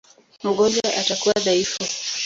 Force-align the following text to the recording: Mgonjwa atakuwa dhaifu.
Mgonjwa 0.43 0.87
atakuwa 0.99 1.33
dhaifu. 1.43 1.79